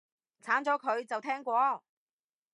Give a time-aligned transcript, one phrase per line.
[0.43, 1.83] 鏟咗佢，就聽過